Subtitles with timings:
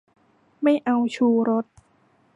[0.63, 1.65] ไม่เอาชูรส